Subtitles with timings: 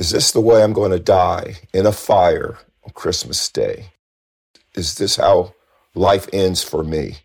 [0.00, 3.90] Is this the way I'm going to die in a fire on Christmas Day?
[4.74, 5.52] Is this how
[5.94, 7.18] life ends for me?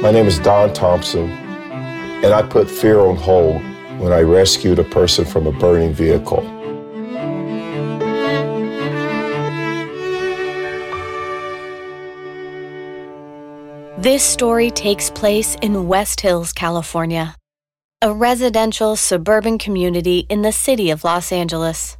[0.00, 3.62] My name is Don Thompson, and I put fear on hold
[4.00, 6.57] when I rescued a person from a burning vehicle.
[14.00, 17.34] This story takes place in West Hills, California,
[18.00, 21.98] a residential suburban community in the city of Los Angeles.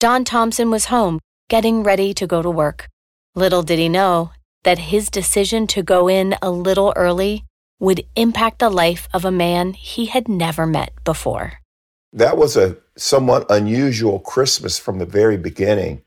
[0.00, 2.90] Don Thompson was home, getting ready to go to work.
[3.34, 4.32] Little did he know
[4.64, 7.46] that his decision to go in a little early
[7.80, 11.54] would impact the life of a man he had never met before.
[12.12, 16.02] That was a somewhat unusual Christmas from the very beginning.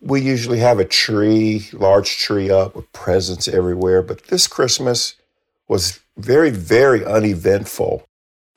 [0.00, 5.16] We usually have a tree, large tree up with presents everywhere, but this Christmas
[5.66, 8.06] was very, very uneventful.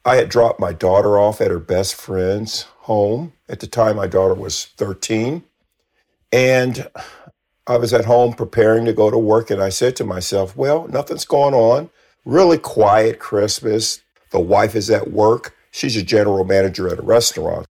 [0.05, 3.33] I had dropped my daughter off at her best friend's home.
[3.49, 5.43] At the time, my daughter was 13.
[6.31, 6.87] And
[7.67, 10.87] I was at home preparing to go to work, and I said to myself, Well,
[10.87, 11.89] nothing's going on.
[12.25, 14.01] Really quiet Christmas.
[14.31, 15.55] The wife is at work.
[15.71, 17.67] She's a general manager at a restaurant.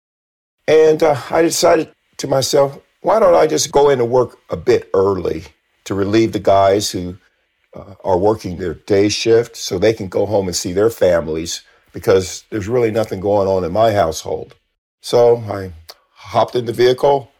[0.66, 4.88] And uh, I decided to myself, why don't I just go into work a bit
[4.94, 5.44] early
[5.84, 7.18] to relieve the guys who
[7.74, 11.62] uh, are working their day shift so they can go home and see their families
[11.92, 14.54] because there's really nothing going on in my household.
[15.02, 15.74] So I
[16.12, 17.30] hopped in the vehicle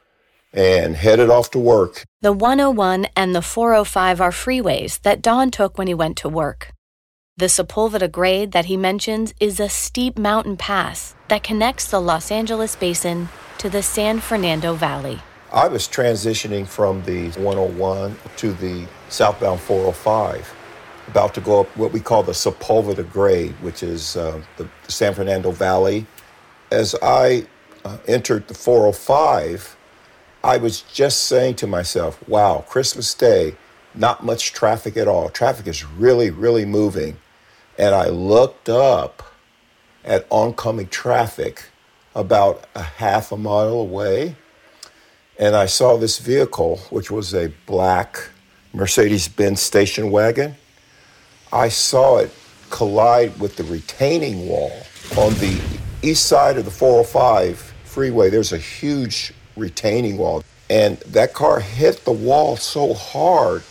[0.53, 2.05] and headed off to work.
[2.21, 6.73] The 101 and the 405 are freeways that Don took when he went to work.
[7.39, 12.31] The Sepulveda grade that he mentions is a steep mountain pass that connects the Los
[12.31, 15.21] Angeles basin to the San Fernando Valley.
[15.55, 20.53] I was transitioning from the 101 to the southbound 405,
[21.07, 25.15] about to go up what we call the Sepulveda grade, which is uh, the San
[25.15, 26.07] Fernando Valley.
[26.73, 27.47] As I
[27.85, 29.77] uh, entered the 405,
[30.43, 33.55] I was just saying to myself, wow, Christmas Day,
[33.95, 35.29] not much traffic at all.
[35.29, 37.17] Traffic is really, really moving.
[37.79, 39.23] And I looked up
[40.05, 41.67] at oncoming traffic
[42.13, 44.35] about a half a mile away
[45.39, 48.31] and I saw this vehicle, which was a black
[48.73, 50.57] Mercedes Benz station wagon.
[51.53, 52.31] I saw it
[52.71, 54.73] collide with the retaining wall
[55.17, 55.61] on the
[56.03, 58.31] east side of the 405 freeway.
[58.31, 63.63] There's a huge retaining wall, and that car hit the wall so hard.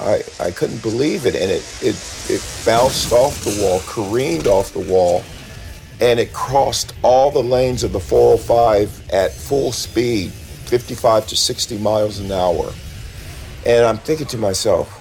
[0.00, 1.96] I, I couldn't believe it, and it, it,
[2.28, 5.22] it bounced off the wall, careened off the wall,
[6.00, 10.32] and it crossed all the lanes of the 405 at full speed
[10.64, 12.72] 55 to 60 miles an hour.
[13.66, 15.00] And I'm thinking to myself,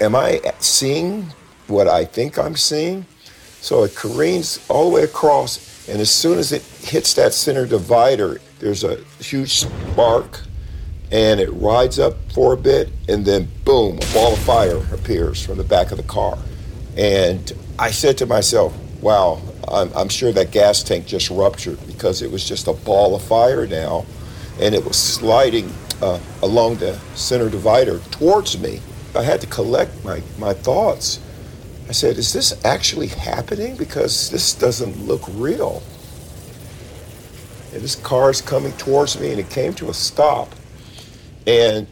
[0.00, 1.26] am I seeing
[1.66, 3.06] what I think I'm seeing?
[3.60, 7.66] So it careens all the way across, and as soon as it hits that center
[7.66, 10.40] divider, there's a huge spark,
[11.10, 15.44] and it rides up for a bit, and then boom, a ball of fire appears
[15.44, 16.38] from the back of the car.
[16.96, 22.22] And I said to myself, wow, I'm, I'm sure that gas tank just ruptured because
[22.22, 24.06] it was just a ball of fire now
[24.60, 25.72] and it was sliding
[26.02, 28.80] uh, along the center divider towards me.
[29.14, 31.18] I had to collect my, my thoughts.
[31.88, 33.76] I said, Is this actually happening?
[33.76, 35.82] Because this doesn't look real.
[37.72, 40.54] And this car is coming towards me, and it came to a stop.
[41.46, 41.86] And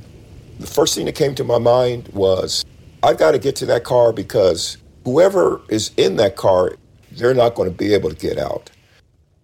[0.61, 2.65] the first thing that came to my mind was,
[3.03, 6.73] I've got to get to that car because whoever is in that car,
[7.13, 8.71] they're not going to be able to get out.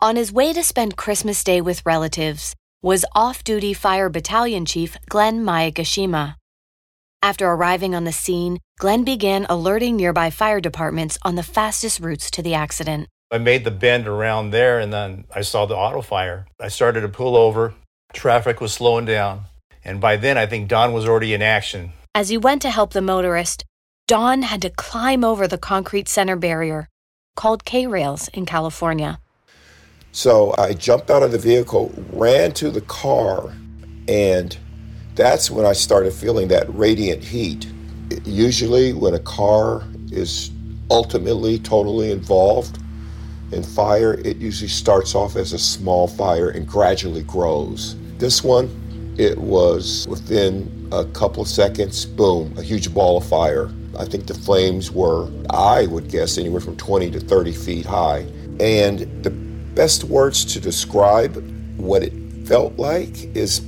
[0.00, 4.98] On his way to spend Christmas Day with relatives, was off duty Fire Battalion Chief
[5.08, 6.36] Glenn Mayagashima.
[7.22, 12.30] After arriving on the scene, Glenn began alerting nearby fire departments on the fastest routes
[12.32, 13.08] to the accident.
[13.30, 16.46] I made the bend around there and then I saw the auto fire.
[16.60, 17.72] I started to pull over.
[18.12, 19.46] Traffic was slowing down.
[19.82, 21.94] And by then, I think Don was already in action.
[22.14, 23.64] As he went to help the motorist,
[24.06, 26.90] Don had to climb over the concrete center barrier,
[27.34, 29.20] called K rails in California.
[30.14, 33.52] So I jumped out of the vehicle, ran to the car,
[34.06, 34.56] and
[35.16, 37.66] that's when I started feeling that radiant heat.
[38.24, 39.82] Usually, when a car
[40.12, 40.52] is
[40.88, 42.78] ultimately totally involved
[43.50, 47.96] in fire, it usually starts off as a small fire and gradually grows.
[48.18, 48.70] This one,
[49.18, 53.68] it was within a couple of seconds, boom, a huge ball of fire.
[53.98, 58.26] I think the flames were, I would guess, anywhere from 20 to 30 feet high.
[58.60, 59.43] And the
[59.74, 61.36] best words to describe
[61.76, 62.12] what it
[62.46, 63.62] felt like is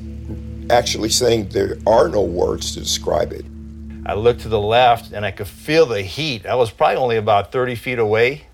[0.71, 3.45] actually saying there are no words to describe it.
[4.05, 6.47] I looked to the left and I could feel the heat.
[6.47, 8.47] I was probably only about 30 feet away.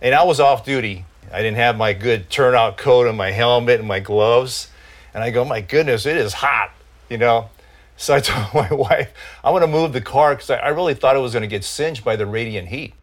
[0.00, 1.04] And I was off duty.
[1.32, 4.68] I didn't have my good turnout coat and my helmet and my gloves.
[5.12, 6.70] And I go, my goodness, it is hot,
[7.10, 7.50] you know?
[7.98, 9.12] So I told my wife,
[9.44, 11.64] I want to move the car because I really thought it was going to get
[11.64, 12.94] singed by the radiant heat.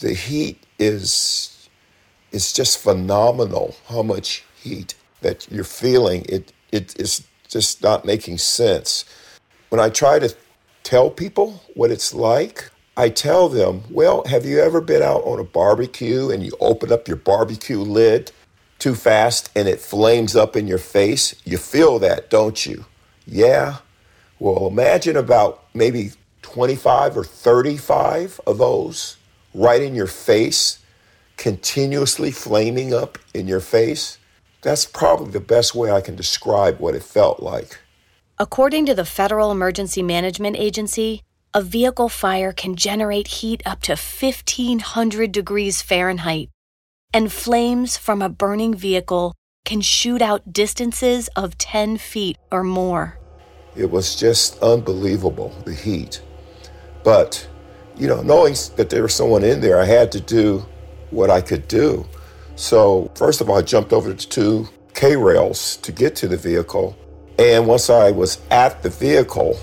[0.00, 1.53] The heat is,
[2.34, 6.26] is just phenomenal, how much heat that you're feeling.
[6.28, 9.04] It, it is just not making sense.
[9.70, 10.34] When I try to
[10.82, 15.40] tell people what it's like, I tell them, well, have you ever been out on
[15.40, 18.32] a barbecue and you open up your barbecue lid
[18.78, 21.34] too fast and it flames up in your face?
[21.44, 22.84] You feel that, don't you?
[23.26, 23.78] Yeah.
[24.38, 29.16] Well, imagine about maybe 25 or 35 of those
[29.54, 30.78] right in your face,
[31.36, 34.18] continuously flaming up in your face.
[34.62, 37.80] That's probably the best way I can describe what it felt like.
[38.38, 41.22] According to the Federal Emergency Management Agency,
[41.52, 46.48] a vehicle fire can generate heat up to 1500 degrees Fahrenheit,
[47.12, 49.34] and flames from a burning vehicle
[49.64, 53.18] can shoot out distances of 10 feet or more.
[53.76, 56.20] It was just unbelievable, the heat.
[57.04, 57.46] But,
[57.96, 60.66] you know, knowing that there was someone in there, I had to do
[61.10, 62.06] what I could do.
[62.56, 66.36] So, first of all, I jumped over to two K rails to get to the
[66.36, 66.96] vehicle.
[67.38, 69.58] And once I was at the vehicle,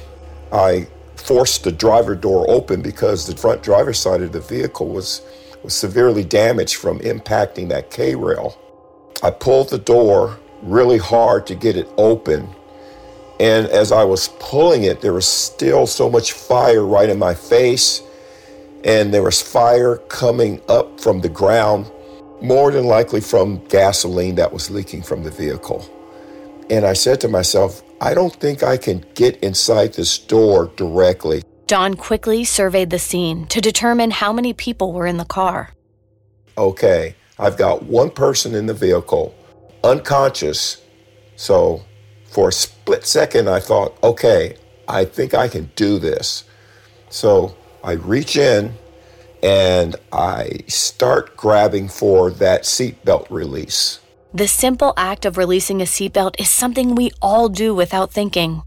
[0.52, 5.22] I forced the driver door open because the front driver's side of the vehicle was,
[5.64, 8.58] was severely damaged from impacting that K rail.
[9.24, 12.50] I pulled the door really hard to get it open.
[13.40, 17.34] And as I was pulling it, there was still so much fire right in my
[17.34, 18.04] face.
[18.84, 21.92] And there was fire coming up from the ground,
[22.42, 25.88] more than likely from gasoline that was leaking from the vehicle.
[26.70, 31.44] And I said to myself, I don't think I can get inside this door directly.
[31.68, 35.72] Don quickly surveyed the scene to determine how many people were in the car.
[36.58, 39.36] Okay, I've got one person in the vehicle,
[39.84, 40.82] unconscious.
[41.36, 41.84] So
[42.26, 44.58] for a split second, I thought, okay,
[44.88, 46.44] I think I can do this.
[47.10, 48.74] So I reach in
[49.44, 54.00] and I start grabbing for that seatbelt release.
[54.34, 58.64] The simple act of releasing a seatbelt is something we all do without thinking.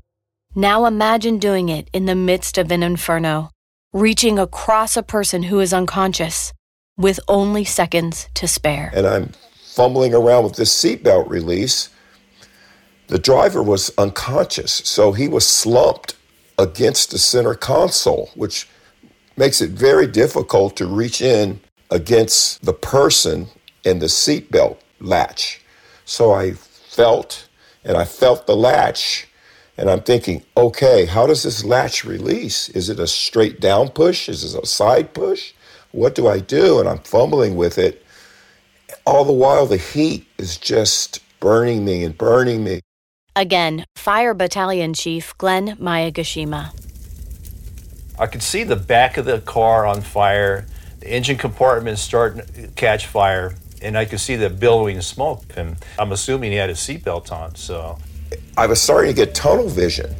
[0.55, 3.50] Now imagine doing it in the midst of an inferno,
[3.93, 6.52] reaching across a person who is unconscious
[6.96, 8.90] with only seconds to spare.
[8.94, 9.32] And I'm
[9.64, 11.88] fumbling around with this seatbelt release.
[13.08, 16.14] The driver was unconscious, so he was slumped
[16.58, 18.69] against the center console, which
[19.36, 21.60] makes it very difficult to reach in
[21.90, 23.48] against the person
[23.84, 25.60] in the seatbelt latch.
[26.04, 27.48] So I felt
[27.84, 29.26] and I felt the latch
[29.76, 32.69] and I'm thinking, okay, how does this latch release?
[32.70, 34.28] Is it a straight down push?
[34.28, 35.52] Is it a side push?
[35.90, 36.78] What do I do?
[36.78, 38.04] And I'm fumbling with it.
[39.06, 42.81] All the while, the heat is just burning me and burning me.
[43.36, 46.72] Again, Fire Battalion Chief Glenn Mayagashima.
[48.19, 50.66] I could see the back of the car on fire,
[51.00, 55.44] the engine compartment starting to catch fire and I could see the billowing smoke.
[55.56, 57.55] And I'm assuming he had his seatbelt on.
[57.55, 57.99] So
[58.56, 60.14] I was starting to get tunnel vision.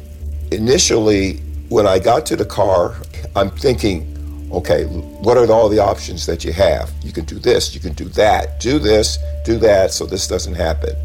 [0.51, 1.37] Initially,
[1.69, 2.95] when I got to the car,
[3.35, 6.91] I'm thinking, okay, what are all the options that you have?
[7.01, 10.53] You can do this, you can do that, do this, do that, so this doesn't
[10.53, 10.95] happen.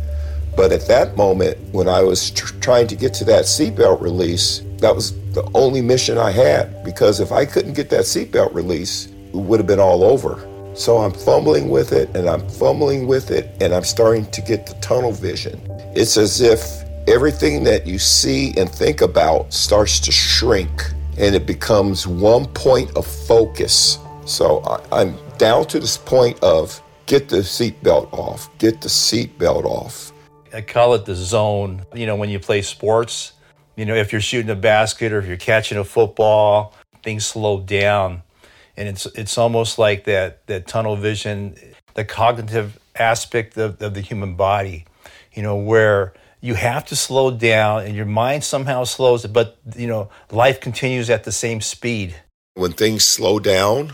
[0.61, 4.61] But at that moment, when I was tr- trying to get to that seatbelt release,
[4.81, 9.07] that was the only mission I had because if I couldn't get that seatbelt release,
[9.07, 10.47] it would have been all over.
[10.75, 14.67] So I'm fumbling with it and I'm fumbling with it and I'm starting to get
[14.67, 15.59] the tunnel vision.
[15.97, 21.47] It's as if everything that you see and think about starts to shrink and it
[21.47, 23.97] becomes one point of focus.
[24.27, 24.59] So
[24.93, 30.10] I, am down to this point of get the seatbelt off, get the seatbelt off.
[30.53, 31.85] I call it the zone.
[31.95, 33.33] You know, when you play sports,
[33.77, 37.61] you know, if you're shooting a basket or if you're catching a football, things slow
[37.61, 38.23] down
[38.77, 41.55] and it's it's almost like that that tunnel vision,
[41.95, 44.87] the cognitive aspect of, of the human body,
[45.35, 49.87] you know, where you have to slow down and your mind somehow slows but you
[49.87, 52.17] know life continues at the same speed
[52.55, 53.93] when things slow down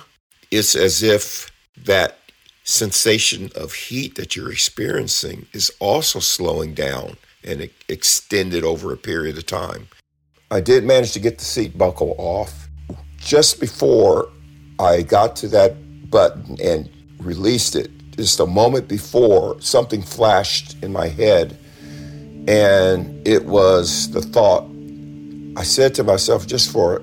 [0.53, 2.19] it's as if that
[2.67, 9.39] sensation of heat that you're experiencing is also slowing down and extended over a period
[9.39, 9.89] of time
[10.51, 12.67] i did manage to get the seat buckle off
[13.19, 14.29] just before
[14.79, 17.91] I got to that button and released it.
[18.13, 21.59] Just a moment before, something flashed in my head,
[22.49, 24.65] and it was the thought.
[25.57, 27.03] I said to myself, just for,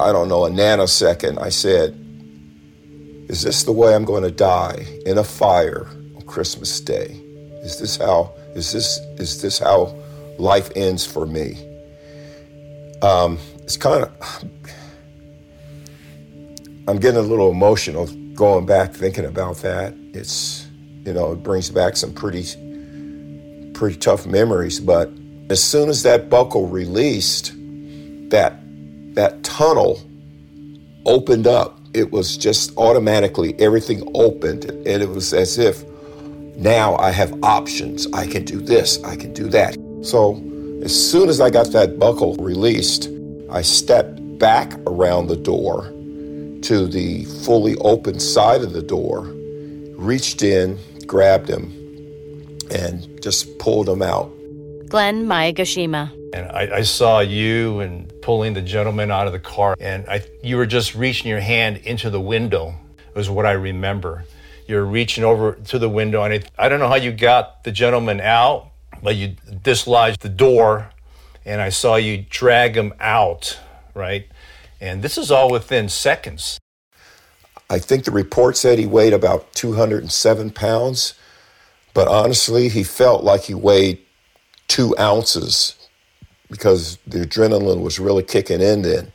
[0.00, 1.94] I don't know, a nanosecond, I said,
[3.28, 7.20] Is this the way I'm going to die in a fire on Christmas Day?
[7.62, 9.94] Is this how is this is this how
[10.38, 11.58] life ends for me?
[13.02, 14.44] Um, it's kind of
[16.88, 19.92] I'm getting a little emotional going back thinking about that.
[20.14, 20.66] It's
[21.04, 22.44] you know it brings back some pretty
[23.74, 24.80] pretty tough memories.
[24.80, 25.10] But
[25.50, 27.52] as soon as that buckle released,
[28.30, 28.58] that
[29.14, 30.00] that tunnel
[31.04, 31.77] opened up.
[31.98, 35.82] It was just automatically everything opened, and it was as if
[36.54, 38.06] now I have options.
[38.12, 39.02] I can do this.
[39.02, 39.76] I can do that.
[40.02, 40.40] So
[40.84, 43.10] as soon as I got that buckle released,
[43.50, 45.86] I stepped back around the door
[46.62, 49.22] to the fully open side of the door,
[49.96, 51.72] reached in, grabbed him,
[52.70, 54.30] and just pulled him out.
[54.88, 56.17] Glenn Mayagashima.
[56.32, 60.22] And I, I, saw you and pulling the gentleman out of the car, and I,
[60.42, 64.24] you were just reaching your hand into the window, It was what I remember.
[64.66, 67.64] You were reaching over to the window, and I, I don't know how you got
[67.64, 68.70] the gentleman out,
[69.02, 70.90] but you dislodged the door,
[71.46, 73.58] and I saw you drag him out,
[73.94, 74.26] right?
[74.80, 76.60] And this is all within seconds.
[77.70, 81.14] I think the report said he weighed about 207 pounds,
[81.94, 84.00] but honestly, he felt like he weighed
[84.68, 85.74] two ounces
[86.50, 89.12] because the adrenaline was really kicking in then.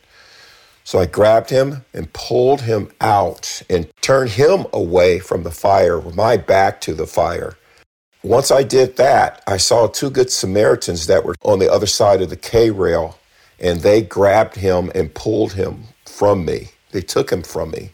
[0.83, 5.99] So I grabbed him and pulled him out and turned him away from the fire
[5.99, 7.57] with my back to the fire.
[8.21, 12.21] Once I did that, I saw two good Samaritans that were on the other side
[12.21, 13.17] of the K rail
[13.59, 16.69] and they grabbed him and pulled him from me.
[16.91, 17.91] They took him from me.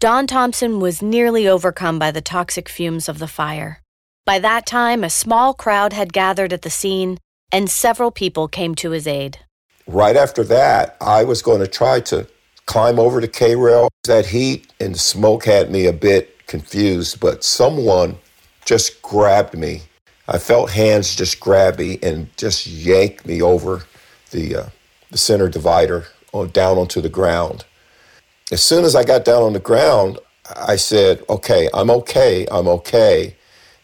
[0.00, 3.80] Don Thompson was nearly overcome by the toxic fumes of the fire.
[4.24, 7.18] By that time, a small crowd had gathered at the scene,
[7.52, 9.38] and several people came to his aid.
[9.86, 12.26] Right after that, I was going to try to
[12.66, 13.88] climb over to K Rail.
[14.04, 18.16] That heat and smoke had me a bit confused, but someone
[18.64, 19.82] just grabbed me.
[20.28, 23.84] I felt hands just grab me and just yank me over
[24.30, 24.66] the, uh,
[25.10, 27.64] the center divider on, down onto the ground.
[28.50, 30.18] As soon as I got down on the ground,
[30.56, 33.36] I said, okay, I'm okay, I'm okay,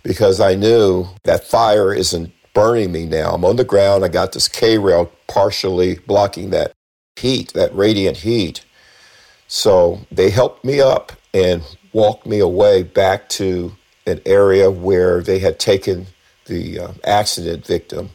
[0.03, 3.31] because I knew that fire isn't burning me now.
[3.31, 4.05] I'm on the ground.
[4.05, 6.73] I got this K rail partially blocking that
[7.15, 8.65] heat, that radiant heat.
[9.47, 11.63] So they helped me up and
[11.93, 13.77] walked me away back to
[14.09, 16.09] an area where they had taken
[16.47, 18.11] the uh, accident victim.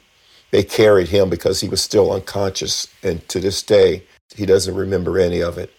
[0.52, 4.04] They carried him because he was still unconscious, and to this day,
[4.36, 5.72] he doesn't remember any of it.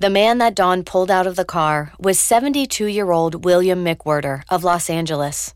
[0.00, 4.42] The man that Don pulled out of the car was 72 year old William McWhirter
[4.48, 5.54] of Los Angeles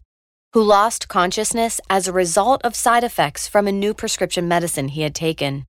[0.52, 5.02] who lost consciousness as a result of side effects from a new prescription medicine he
[5.02, 5.64] had taken.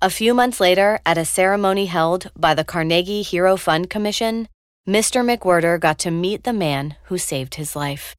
[0.00, 4.48] A few months later, at a ceremony held by the Carnegie Hero Fund Commission,
[4.88, 5.22] Mr.
[5.22, 8.16] McWhirter got to meet the man who saved his life.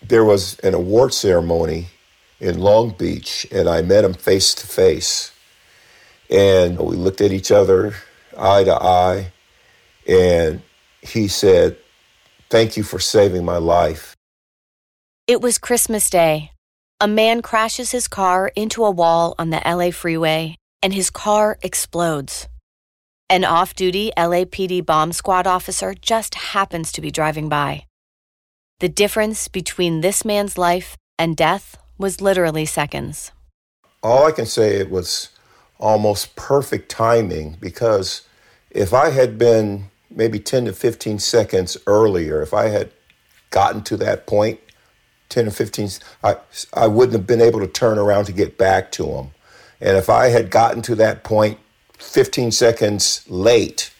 [0.00, 1.88] There was an award ceremony
[2.40, 5.32] in Long Beach, and I met him face to face.
[6.30, 7.94] And we looked at each other
[8.36, 9.32] eye to eye,
[10.06, 10.62] and
[11.02, 11.76] he said,
[12.48, 14.16] Thank you for saving my life.
[15.28, 16.52] It was Christmas Day.
[17.02, 21.58] A man crashes his car into a wall on the LA freeway, and his car
[21.60, 22.48] explodes.
[23.28, 27.84] An off duty LAPD bomb squad officer just happens to be driving by.
[28.80, 33.30] The difference between this man's life and death was literally seconds.
[34.02, 35.28] All I can say it was
[35.78, 38.22] almost perfect timing because
[38.70, 42.92] if I had been maybe 10 to 15 seconds earlier, if I had
[43.50, 44.60] gotten to that point,
[45.28, 45.90] 10 or 15,
[46.24, 46.36] I,
[46.72, 49.30] I wouldn't have been able to turn around to get back to him.
[49.80, 51.58] And if I had gotten to that point
[51.98, 53.92] 15 seconds late,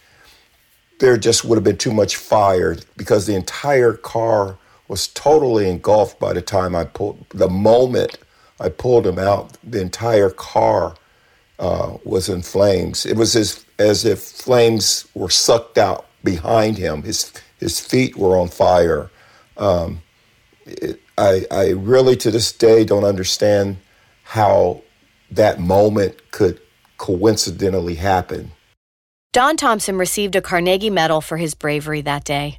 [0.98, 4.58] there just would have been too much fire because the entire car
[4.88, 8.18] was totally engulfed by the time I pulled, the moment
[8.58, 10.94] I pulled him out, the entire car
[11.58, 13.06] uh, was in flames.
[13.06, 17.02] It was as, as if flames were sucked out behind him.
[17.02, 19.10] His, his feet were on fire.
[19.56, 20.02] Um,
[20.66, 23.78] it, I, I really to this day don't understand
[24.22, 24.82] how
[25.30, 26.60] that moment could
[26.96, 28.52] coincidentally happen.
[29.32, 32.58] Don Thompson received a Carnegie Medal for his bravery that day.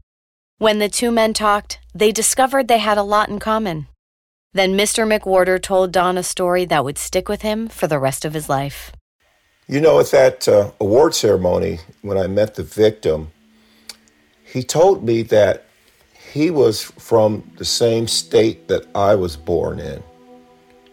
[0.57, 3.87] When the two men talked, they discovered they had a lot in common.
[4.53, 5.07] Then Mr.
[5.07, 8.49] McWhirter told Don a story that would stick with him for the rest of his
[8.49, 8.91] life.
[9.67, 13.31] You know, at that uh, award ceremony, when I met the victim,
[14.43, 15.68] he told me that
[16.31, 20.03] he was from the same state that I was born in.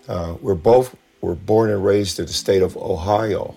[0.08, 3.54] Uh, we're both were born and raised in the state of Ohio.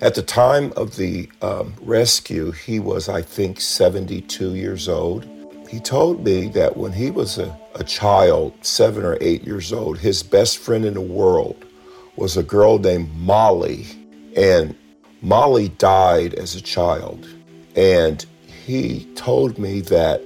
[0.00, 5.26] At the time of the um, rescue, he was, I think, 72 years old.
[5.68, 9.98] He told me that when he was a, a child, seven or eight years old,
[9.98, 11.64] his best friend in the world
[12.16, 13.86] was a girl named Molly.
[14.36, 14.76] And
[15.20, 17.28] Molly died as a child.
[17.74, 20.22] And he told me that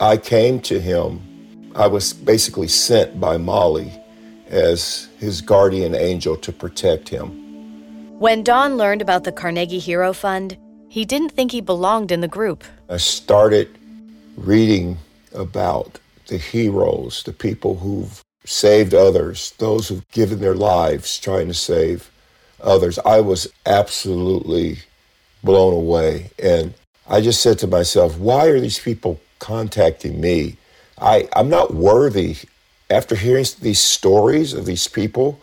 [0.00, 3.92] I came to him, I was basically sent by Molly
[4.46, 7.30] as his guardian angel to protect him.
[8.20, 10.56] When Don learned about the Carnegie Hero Fund,
[10.88, 12.62] he didn't think he belonged in the group.
[12.88, 13.76] I started
[14.36, 14.98] reading
[15.34, 21.54] about the heroes, the people who've saved others, those who've given their lives trying to
[21.54, 22.10] save
[22.62, 23.00] others.
[23.04, 24.78] I was absolutely
[25.42, 26.30] blown away.
[26.38, 26.74] And
[27.08, 30.56] I just said to myself, why are these people contacting me?
[31.00, 32.36] I, I'm not worthy.
[32.90, 35.40] After hearing these stories of these people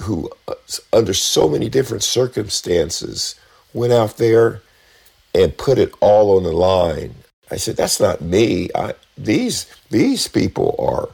[0.00, 0.54] who, uh,
[0.92, 3.34] under so many different circumstances,
[3.74, 4.62] went out there
[5.34, 7.14] and put it all on the line.
[7.50, 8.70] I said, "That's not me.
[8.74, 11.08] I, these these people are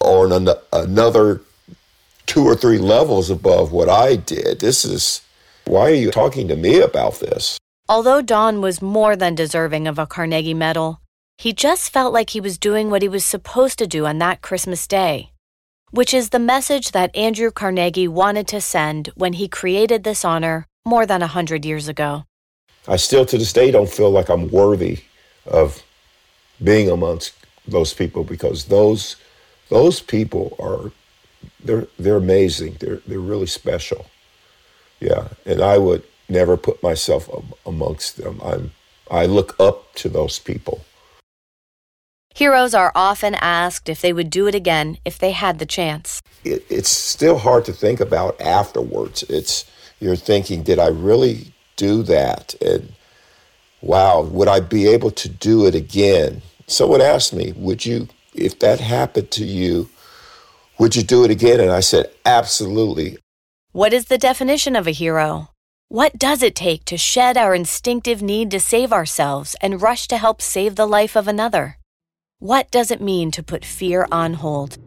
[0.00, 1.40] on an, another
[2.26, 4.60] two or three levels above what I did.
[4.60, 5.20] This is
[5.64, 9.98] why are you talking to me about this?" Although Don was more than deserving of
[9.98, 11.00] a Carnegie Medal,
[11.38, 14.40] he just felt like he was doing what he was supposed to do on that
[14.40, 15.32] Christmas day,
[15.90, 20.66] which is the message that Andrew Carnegie wanted to send when he created this honor
[20.84, 22.24] more than a hundred years ago.
[22.88, 25.00] I still to this day don't feel like I'm worthy
[25.44, 25.82] of
[26.62, 27.34] being amongst
[27.68, 29.16] those people because those
[29.68, 30.92] those people are
[31.62, 32.76] they're they're amazing.
[32.80, 34.06] They're they're really special.
[35.00, 37.28] Yeah, and I would never put myself
[37.66, 38.40] amongst them.
[38.42, 38.70] I'm
[39.10, 40.85] I look up to those people.
[42.36, 46.20] Heroes are often asked if they would do it again if they had the chance.
[46.44, 49.22] It, it's still hard to think about afterwards.
[49.30, 49.64] It's
[50.00, 52.54] you're thinking, did I really do that?
[52.60, 52.92] And
[53.80, 56.42] wow, would I be able to do it again?
[56.66, 59.88] Someone asked me, would you, if that happened to you,
[60.78, 61.58] would you do it again?
[61.58, 63.16] And I said, absolutely.
[63.72, 65.48] What is the definition of a hero?
[65.88, 70.18] What does it take to shed our instinctive need to save ourselves and rush to
[70.18, 71.78] help save the life of another?
[72.38, 74.78] What does it mean to put fear on hold?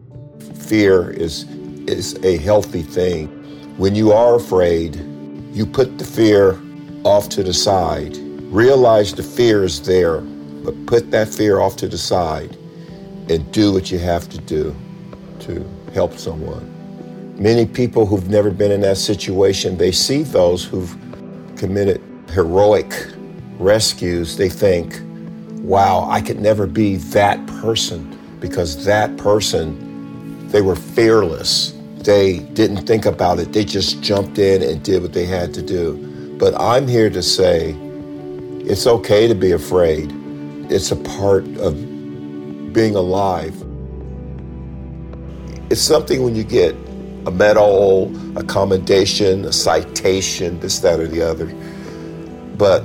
[0.56, 1.44] Fear is,
[1.88, 3.28] is a healthy thing.
[3.78, 4.96] When you are afraid,
[5.52, 6.60] you put the fear
[7.04, 8.18] off to the side
[8.50, 12.58] Realize the fear is there, but put that fear off to the side
[13.30, 14.76] and do what you have to do
[15.42, 16.66] to help someone.
[17.38, 20.98] Many people who've never been in that situation, they see those who've
[21.58, 22.92] committed heroic
[23.60, 25.00] rescues, they think,
[25.62, 31.74] wow, I could never be that person because that person, they were fearless.
[31.98, 33.54] They didn't think about it.
[33.54, 36.38] They just jumped in and did what they had to do.
[36.40, 37.76] But I'm here to say,
[38.62, 40.12] it's okay to be afraid.
[40.72, 41.76] It's a part of
[42.72, 43.56] being alive.
[45.70, 46.76] It's something when you get
[47.26, 51.48] a medal, a commendation, a citation, this, that, or the other.
[52.58, 52.84] But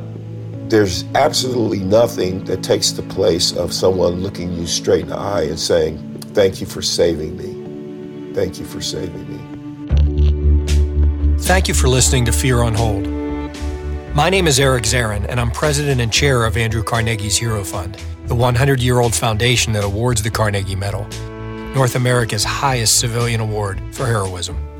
[0.69, 5.43] there's absolutely nothing that takes the place of someone looking you straight in the eye
[5.43, 5.99] and saying,
[6.35, 8.35] Thank you for saving me.
[8.35, 9.39] Thank you for saving me.
[11.43, 13.07] Thank you for listening to Fear on Hold.
[14.17, 17.97] My name is Eric Zahren, and I'm president and chair of Andrew Carnegie's Hero Fund,
[18.27, 21.05] the 100 year old foundation that awards the Carnegie Medal,
[21.75, 24.74] North America's highest civilian award for heroism.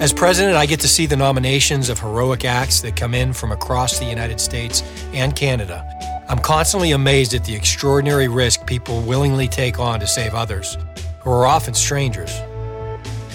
[0.00, 3.52] As president, I get to see the nominations of heroic acts that come in from
[3.52, 4.82] across the United States
[5.12, 5.84] and Canada.
[6.26, 10.78] I'm constantly amazed at the extraordinary risk people willingly take on to save others,
[11.20, 12.32] who are often strangers.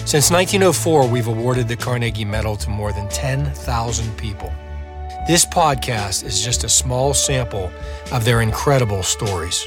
[0.06, 4.52] Since 1904, we've awarded the Carnegie Medal to more than 10,000 people.
[5.28, 7.70] This podcast is just a small sample
[8.10, 9.64] of their incredible stories.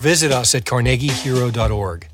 [0.00, 2.08] Visit us at carnegiehero.org.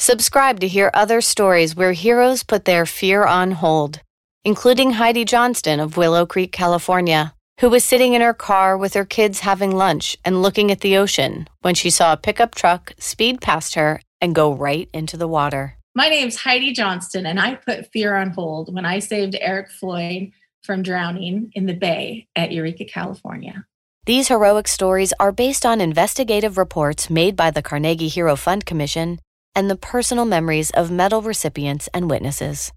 [0.00, 4.00] Subscribe to hear other stories where heroes put their fear on hold,
[4.46, 9.04] including Heidi Johnston of Willow Creek, California, who was sitting in her car with her
[9.04, 13.42] kids having lunch and looking at the ocean when she saw a pickup truck speed
[13.42, 15.76] past her and go right into the water.
[15.94, 20.32] My name's Heidi Johnston, and I put fear on hold when I saved Eric Floyd
[20.62, 23.66] from drowning in the bay at Eureka, California.
[24.06, 29.20] These heroic stories are based on investigative reports made by the Carnegie Hero Fund Commission
[29.54, 32.72] and the personal memories of medal recipients and witnesses.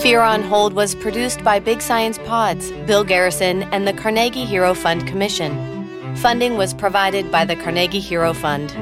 [0.00, 4.74] Fear on Hold was produced by Big Science Pods, Bill Garrison, and the Carnegie Hero
[4.74, 6.16] Fund Commission.
[6.16, 8.74] Funding was provided by the Carnegie Hero Fund.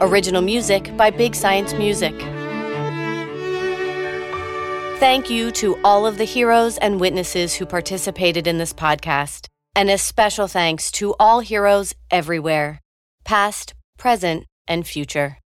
[0.00, 2.14] Original music by Big Science Music.
[5.00, 9.90] Thank you to all of the heroes and witnesses who participated in this podcast, and
[9.90, 12.80] a special thanks to all heroes everywhere,
[13.24, 15.38] past, present, and future.